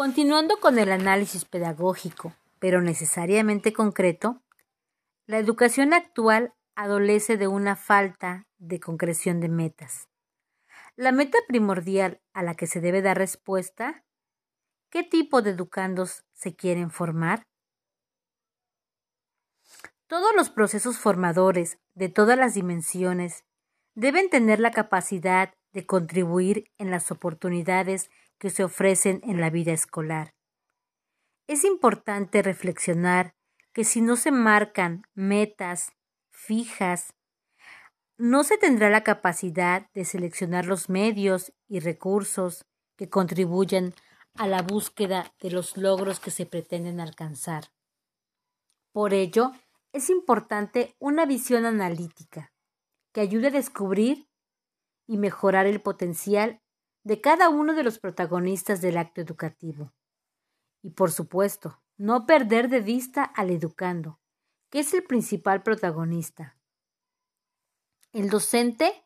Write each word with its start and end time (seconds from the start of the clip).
Continuando 0.00 0.60
con 0.60 0.78
el 0.78 0.92
análisis 0.92 1.44
pedagógico, 1.44 2.34
pero 2.58 2.80
necesariamente 2.80 3.74
concreto, 3.74 4.40
la 5.26 5.36
educación 5.36 5.92
actual 5.92 6.54
adolece 6.74 7.36
de 7.36 7.48
una 7.48 7.76
falta 7.76 8.46
de 8.56 8.80
concreción 8.80 9.40
de 9.40 9.50
metas. 9.50 10.08
La 10.96 11.12
meta 11.12 11.36
primordial 11.46 12.22
a 12.32 12.42
la 12.42 12.54
que 12.54 12.66
se 12.66 12.80
debe 12.80 13.02
dar 13.02 13.18
respuesta, 13.18 14.02
¿qué 14.88 15.02
tipo 15.02 15.42
de 15.42 15.50
educandos 15.50 16.24
se 16.32 16.56
quieren 16.56 16.90
formar? 16.90 17.46
Todos 20.06 20.34
los 20.34 20.48
procesos 20.48 20.96
formadores 20.96 21.78
de 21.94 22.08
todas 22.08 22.38
las 22.38 22.54
dimensiones 22.54 23.44
deben 24.00 24.30
tener 24.30 24.60
la 24.60 24.70
capacidad 24.70 25.52
de 25.72 25.84
contribuir 25.84 26.70
en 26.78 26.90
las 26.90 27.10
oportunidades 27.10 28.10
que 28.38 28.48
se 28.48 28.64
ofrecen 28.64 29.20
en 29.24 29.42
la 29.42 29.50
vida 29.50 29.72
escolar. 29.72 30.32
Es 31.46 31.64
importante 31.64 32.40
reflexionar 32.40 33.34
que 33.74 33.84
si 33.84 34.00
no 34.00 34.16
se 34.16 34.30
marcan 34.30 35.02
metas 35.14 35.92
fijas, 36.30 37.12
no 38.16 38.42
se 38.42 38.56
tendrá 38.56 38.88
la 38.88 39.04
capacidad 39.04 39.86
de 39.92 40.06
seleccionar 40.06 40.64
los 40.64 40.88
medios 40.88 41.52
y 41.68 41.80
recursos 41.80 42.64
que 42.96 43.10
contribuyen 43.10 43.92
a 44.34 44.46
la 44.46 44.62
búsqueda 44.62 45.34
de 45.40 45.50
los 45.50 45.76
logros 45.76 46.20
que 46.20 46.30
se 46.30 46.46
pretenden 46.46 47.00
alcanzar. 47.00 47.64
Por 48.92 49.12
ello, 49.12 49.52
es 49.92 50.08
importante 50.08 50.96
una 50.98 51.26
visión 51.26 51.66
analítica 51.66 52.50
que 53.12 53.20
ayude 53.20 53.48
a 53.48 53.50
descubrir 53.50 54.28
y 55.06 55.16
mejorar 55.16 55.66
el 55.66 55.80
potencial 55.80 56.60
de 57.04 57.20
cada 57.20 57.48
uno 57.48 57.74
de 57.74 57.82
los 57.82 57.98
protagonistas 57.98 58.80
del 58.80 58.98
acto 58.98 59.20
educativo. 59.20 59.92
Y 60.82 60.90
por 60.90 61.10
supuesto, 61.10 61.82
no 61.96 62.26
perder 62.26 62.68
de 62.68 62.80
vista 62.80 63.24
al 63.24 63.50
educando, 63.50 64.20
que 64.70 64.80
es 64.80 64.94
el 64.94 65.02
principal 65.02 65.62
protagonista. 65.62 66.56
El 68.12 68.30
docente, 68.30 69.04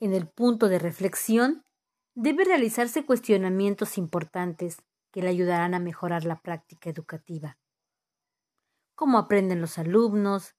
en 0.00 0.12
el 0.12 0.28
punto 0.28 0.68
de 0.68 0.78
reflexión, 0.78 1.64
debe 2.14 2.44
realizarse 2.44 3.04
cuestionamientos 3.04 3.98
importantes 3.98 4.82
que 5.12 5.22
le 5.22 5.28
ayudarán 5.28 5.74
a 5.74 5.78
mejorar 5.78 6.24
la 6.24 6.40
práctica 6.40 6.90
educativa 6.90 7.58
cómo 8.96 9.18
aprenden 9.18 9.60
los 9.60 9.78
alumnos, 9.78 10.56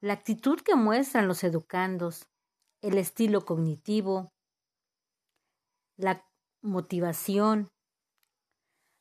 la 0.00 0.12
actitud 0.14 0.60
que 0.60 0.74
muestran 0.74 1.28
los 1.28 1.42
educandos, 1.44 2.28
el 2.82 2.98
estilo 2.98 3.44
cognitivo, 3.44 4.32
la 5.96 6.24
motivación, 6.62 7.70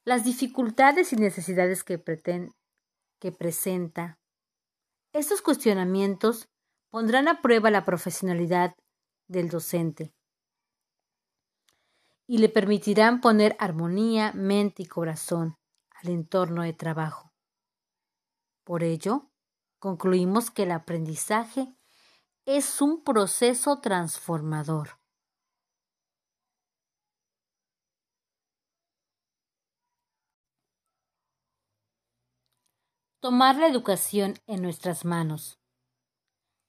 las 0.05 0.23
dificultades 0.23 1.11
y 1.13 1.17
necesidades 1.17 1.83
que, 1.83 2.01
que 3.19 3.31
presenta. 3.31 4.19
Estos 5.13 5.41
cuestionamientos 5.41 6.47
pondrán 6.91 7.27
a 7.27 7.41
prueba 7.41 7.71
la 7.71 7.85
profesionalidad 7.85 8.75
del 9.27 9.49
docente 9.49 10.13
y 12.27 12.37
le 12.39 12.49
permitirán 12.49 13.21
poner 13.21 13.55
armonía, 13.59 14.31
mente 14.33 14.83
y 14.83 14.85
corazón 14.85 15.55
al 15.91 16.09
entorno 16.09 16.63
de 16.63 16.73
trabajo. 16.73 17.33
Por 18.63 18.83
ello, 18.83 19.29
concluimos 19.79 20.51
que 20.51 20.63
el 20.63 20.71
aprendizaje 20.71 21.73
es 22.45 22.81
un 22.81 23.03
proceso 23.03 23.79
transformador. 23.79 24.99
Tomar 33.19 33.55
la 33.55 33.67
educación 33.67 34.35
en 34.45 34.61
nuestras 34.61 35.03
manos. 35.03 35.59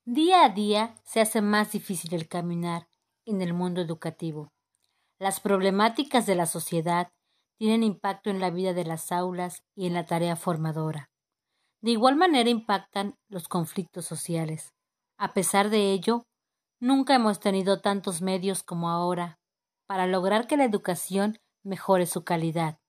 Día 0.07 0.45
a 0.45 0.49
día 0.49 0.95
se 1.05 1.21
hace 1.21 1.43
más 1.43 1.73
difícil 1.73 2.15
el 2.15 2.29
caminar 2.29 2.89
en 3.27 3.43
el 3.43 3.53
mundo 3.53 3.83
educativo. 3.83 4.53
Las 5.19 5.41
problemáticas 5.41 6.25
de 6.25 6.35
la 6.35 6.47
sociedad 6.47 7.13
tienen 7.59 7.83
impacto 7.83 8.31
en 8.31 8.41
la 8.41 8.51
vida 8.51 8.73
de 8.73 8.85
las 8.85 9.13
aulas 9.13 9.63
y 9.75 9.87
en 9.87 9.95
la 9.95 10.07
tarea 10.07 10.37
formadora. 10.37 11.11
De 11.87 11.93
igual 11.93 12.17
manera 12.17 12.51
impactan 12.51 13.15
los 13.29 13.47
conflictos 13.47 14.07
sociales. 14.07 14.75
A 15.19 15.33
pesar 15.35 15.71
de 15.71 15.93
ello, 15.93 16.25
nunca 16.81 17.15
hemos 17.15 17.39
tenido 17.39 17.81
tantos 17.81 18.23
medios 18.23 18.65
como 18.65 18.91
ahora 18.91 19.39
para 19.87 20.09
lograr 20.09 20.49
que 20.49 20.57
la 20.57 20.65
educación 20.65 21.39
mejore 21.63 22.07
su 22.07 22.25
calidad. 22.25 22.81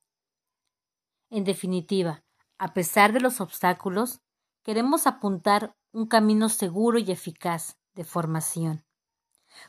En 1.30 1.44
definitiva, 1.44 2.24
a 2.58 2.74
pesar 2.74 3.14
de 3.14 3.20
los 3.20 3.40
obstáculos, 3.40 4.20
queremos 4.64 5.06
apuntar 5.06 5.76
un 5.94 6.08
camino 6.08 6.50
seguro 6.50 6.98
y 6.98 7.12
eficaz 7.12 7.78
de 7.94 8.04
formación, 8.04 8.84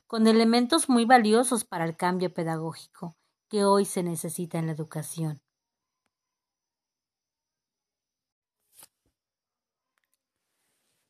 con 0.06 0.26
elementos 0.26 0.88
muy 0.88 1.04
valiosos 1.04 1.66
para 1.66 1.84
el 1.84 1.98
cambio 1.98 2.32
pedagógico 2.32 3.14
que 3.50 3.66
hoy 3.66 3.84
se 3.84 4.02
necesita 4.02 4.58
en 4.58 4.68
la 4.68 4.72
educación. 4.72 5.42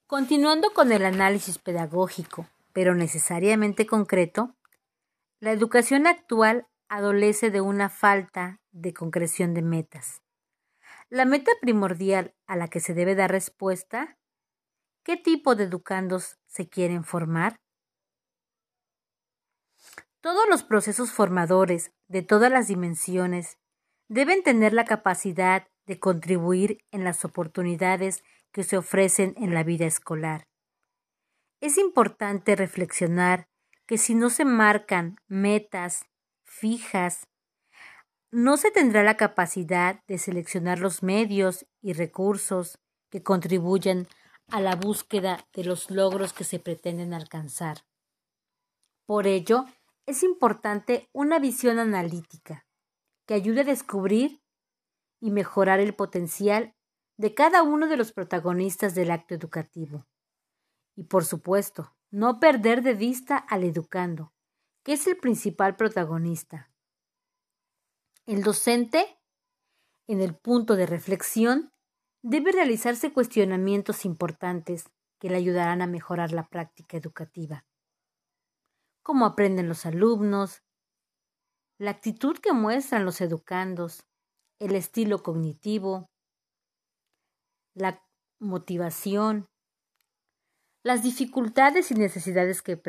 Continuando 0.09 0.73
con 0.73 0.91
el 0.91 1.05
análisis 1.05 1.59
pedagógico, 1.59 2.47
pero 2.73 2.95
necesariamente 2.95 3.87
concreto, 3.87 4.57
la 5.39 5.53
educación 5.53 6.07
actual 6.07 6.67
adolece 6.89 7.51
de 7.51 7.61
una 7.61 7.91
falta 7.91 8.59
de 8.71 8.95
concreción 8.95 9.53
de 9.53 9.61
metas. 9.61 10.23
La 11.11 11.27
meta 11.27 11.53
primordial 11.61 12.35
a 12.47 12.57
la 12.57 12.69
que 12.69 12.81
se 12.81 12.95
debe 12.95 13.17
dar 13.17 13.31
respuesta, 13.31 14.17
¿qué 15.03 15.19
tipo 15.19 15.55
de 15.57 15.65
educandos 15.65 16.39
se 16.47 16.71
quieren 16.71 17.05
formar? 17.05 17.61
Todos 20.23 20.49
los 20.49 20.63
procesos 20.63 21.13
formadores 21.13 21.93
de 22.07 22.23
todas 22.23 22.51
las 22.51 22.69
dimensiones 22.69 23.59
deben 24.09 24.43
tener 24.43 24.73
la 24.73 24.87
capacidad 24.87 25.69
de 25.85 26.01
contribuir 26.01 26.83
en 26.93 27.05
las 27.05 27.27
oportunidades 27.27 28.25
que 28.53 28.65
se 28.65 28.77
ofrecen 28.77 29.35
en 29.37 29.55
la 29.55 29.63
vida 29.63 29.87
escolar. 29.87 30.49
Es 31.61 31.79
importante 31.79 32.57
reflexionar 32.57 33.49
que 33.87 33.99
si 33.99 34.15
no 34.15 34.31
se 34.31 34.45
marcan 34.45 35.17
metas 35.27 36.05
fijas, 36.45 37.27
no 38.31 38.57
se 38.57 38.71
tendrá 38.71 39.03
la 39.03 39.17
capacidad 39.17 40.05
de 40.07 40.19
seleccionar 40.19 40.79
los 40.79 41.03
medios 41.03 41.67
y 41.81 41.95
recursos 41.95 42.79
que 43.11 43.23
contribuyen 43.23 44.07
a 44.49 44.61
la 44.61 44.77
búsqueda 44.77 45.47
de 45.55 45.65
los 45.65 45.91
logros 45.91 46.33
que 46.33 46.45
se 46.45 46.59
pretenden 46.59 47.15
alcanzar. 47.15 47.79
Por 49.07 49.27
ello, 49.27 49.65
es 50.07 50.23
importante 50.23 51.09
una 51.13 51.39
visión 51.39 51.79
analítica 51.79 52.67
que 53.27 53.35
ayude 53.35 53.63
a 53.63 53.65
descubrir 53.65 54.43
y 55.21 55.31
mejorar 55.31 55.81
el 55.81 55.95
potencial 55.95 56.75
de 57.19 57.35
cada 57.35 57.65
uno 57.65 57.89
de 57.89 57.97
los 57.97 58.13
protagonistas 58.13 58.95
del 58.95 59.11
acto 59.11 59.35
educativo. 59.35 60.07
Y 60.97 61.05
por 61.05 61.25
supuesto, 61.25 61.95
no 62.11 62.41
perder 62.41 62.83
de 62.83 62.95
vista 62.95 63.37
al 63.37 63.65
educando, 63.65 64.33
que 64.85 64.95
es 64.95 65.07
el 65.07 65.17
principal 65.17 65.77
protagonista. 65.77 66.71
El 68.25 68.43
docente, 68.43 69.19
en 70.07 70.21
el 70.21 70.37
punto 70.37 70.77
de 70.77 70.87
reflexión, 70.87 71.73
debe 72.23 72.53
realizarse 72.53 73.13
cuestionamientos 73.13 74.05
importantes 74.05 74.89
que 75.19 75.29
le 75.29 75.37
ayudarán 75.37 75.83
a 75.83 75.87
mejorar 75.89 76.33
la 76.33 76.49
práctica 76.49 76.97
educativa. 76.97 77.67
Cómo 79.03 79.27
aprenden 79.27 79.69
los 79.69 79.87
alumnos, 79.87 80.63
la 81.79 81.91
actitud 81.91 82.39
que 82.39 82.53
muestran 82.53 83.05
los 83.05 83.21
educandos, 83.21 84.07
el 84.61 84.75
estilo 84.77 85.23
cognitivo, 85.23 86.11
la 87.79 88.03
motivación, 88.39 89.49
las 90.83 91.03
dificultades 91.03 91.91
y 91.91 91.95
necesidades 91.95 92.63
que, 92.63 92.81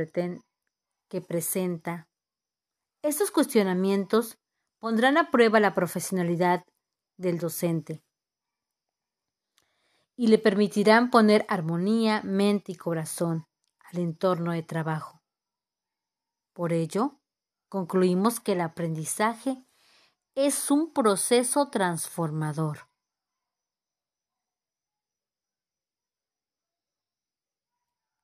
que 1.09 1.21
presenta. 1.21 2.09
Estos 3.01 3.31
cuestionamientos 3.31 4.38
pondrán 4.80 5.18
a 5.18 5.31
prueba 5.31 5.59
la 5.59 5.74
profesionalidad 5.74 6.63
del 7.18 7.38
docente 7.38 8.03
y 10.15 10.27
le 10.27 10.38
permitirán 10.38 11.12
poner 11.12 11.45
armonía, 11.47 12.21
mente 12.24 12.74
y 12.74 12.75
corazón 12.75 13.45
al 13.80 14.00
entorno 14.00 14.51
de 14.51 14.63
trabajo. 14.63 15.24
Por 16.53 16.74
ello, 16.74 17.21
concluimos 17.69 18.39
que 18.39 18.51
el 18.51 18.62
aprendizaje 18.62 19.65
es 20.35 20.71
un 20.71 20.92
proceso 20.92 21.69
transformador. 21.69 22.88